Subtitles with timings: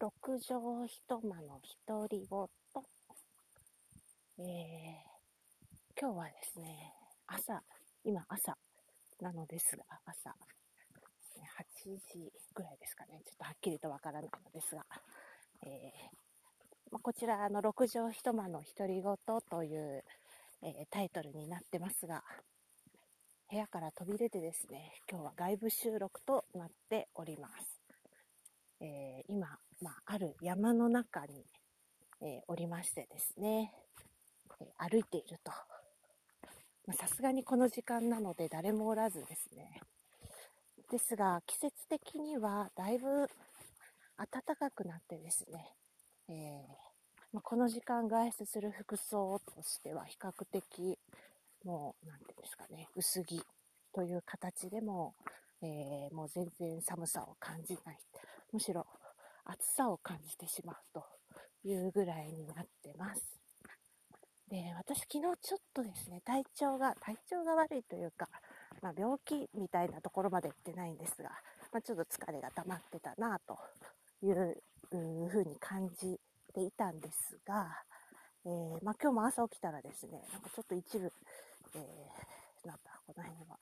[0.00, 2.48] 六畳一間の独り言。
[4.38, 6.94] えー、今日はですね、
[7.26, 7.64] 朝、
[8.04, 8.56] 今朝
[9.20, 10.30] なのですが、朝、
[11.90, 13.20] 8時ぐらいですかね。
[13.24, 14.86] ちょっとはっきりとわからないのですが、
[15.66, 19.16] えーまあ、こちら、あの、六畳一間の独り言
[19.50, 20.04] という、
[20.62, 22.22] えー、タイトルになってますが、
[23.50, 27.77] 部屋から飛び出てですね、今日は外部収録となっております。
[30.20, 31.44] えー、今、まあ、ある山の中に、
[32.20, 33.72] えー、おりましてですね、
[34.60, 35.52] えー、歩いていると。
[36.92, 39.80] さすがにこの時間なので誰もおらずですね。
[40.90, 43.28] ですが、季節的にはだいぶ
[44.16, 45.74] 暖かくなってですね、
[46.28, 46.34] えー
[47.32, 50.98] まあ、この時間外出する服装としては比較的
[51.64, 53.42] もう、なんていうんですかね、薄着
[53.92, 55.14] という形でも、
[55.60, 57.98] えー、もう全然寒さを感じない。
[58.50, 58.86] むしろ
[59.48, 61.04] 暑さを感じてしまうと
[61.64, 63.22] いうぐらいになってます。
[64.50, 68.28] で、私昨日ちょっとですね、体調が、体調が悪いというか、
[68.82, 71.30] まあ病気みたいなところまで行ってないんですが、
[71.72, 73.58] まあちょっと疲れが溜まってたなと
[74.22, 74.58] いう
[75.28, 76.20] ふうに感じ
[76.54, 77.84] ていたんですが、
[78.44, 81.12] えー、まあ今日も朝起きたらですね、なんかちょっと一部、
[81.74, 83.58] えー、なんだ、この辺は、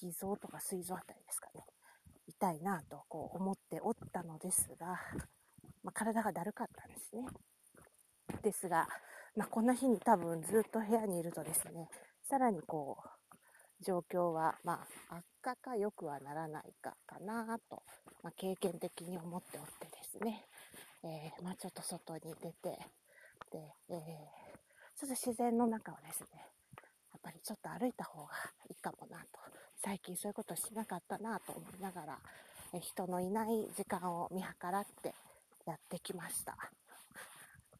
[0.00, 1.20] 脾臓とか膵臓あたり
[2.36, 2.52] ですかね。
[2.52, 5.00] 痛いなとこう思っておったのですが、
[5.82, 7.26] まあ、体がだるかったんですね。
[8.42, 8.88] ですが、
[9.36, 11.88] まあ、こんな日に多分ずっと部屋にいるとですね、
[12.22, 13.16] さらにこう、
[13.84, 17.82] 状況は、まあ、悪化か良くはならないかかなと、
[18.22, 20.46] まあ、経験的に思っておってですね、
[21.02, 22.78] えー、まあ、ちょっと外に出て、
[23.50, 26.28] で、えー、ちょっと自然の中をですね、
[27.12, 28.32] やっぱりちょっと歩いた方が
[28.68, 29.35] いいかもなと、
[29.86, 32.18] 最近そういうことしなかったなと思いながら、
[32.74, 35.14] え人のいない時間を見計らって
[35.64, 36.56] やってきました。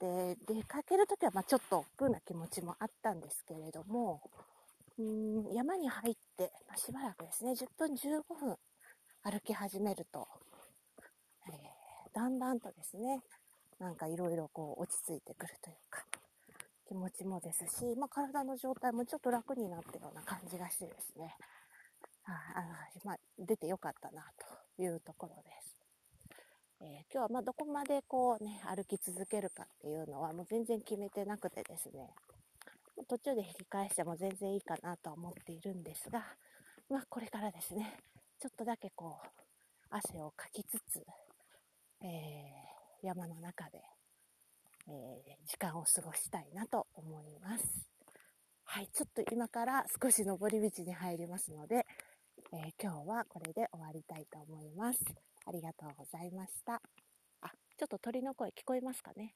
[0.00, 4.20] で、出かけるときはまちょっと億劫な気持ちもあったんですけれども、
[4.98, 8.56] うん山に入って、まあ、しばらくですね、10分15分
[9.22, 10.26] 歩き始めると、
[11.46, 13.22] えー、だんだんとですね、
[13.78, 16.04] なんかいろいろこう落ち着いてくるというか、
[16.88, 21.36] 気持ちもですし、まあ、体の状態もちょっと楽になったような感じがしてですね、
[22.24, 22.62] ああ
[23.04, 24.24] まあ、出てよかったな
[24.76, 25.76] というところです。
[26.80, 32.10] えー、今日はまどこまでこうね、歩き続けるかっていうのはもう全然決めてなくてですね、
[33.08, 36.24] 途中で引き返しても全然いいかなとは思っているんですが、
[36.88, 37.98] まあこれからですね、
[38.40, 39.28] ちょっとだけこう、
[39.90, 41.04] 汗をかきつつ、
[42.02, 43.80] えー、山の中で
[44.88, 47.64] えー、時間を過ごしたいなと思います。
[48.64, 51.86] はい、ちょっと今から少し登り道に入りますので、
[52.52, 55.00] えー、今日はこれで終わりたいと思います。
[55.46, 56.82] ありがとうございました。
[57.40, 57.48] あ、
[57.78, 59.34] ちょっと鳥の声聞こえますかね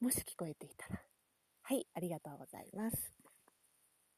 [0.00, 1.00] もし聞こえていたら。
[1.62, 3.19] はい、ありがとうございます。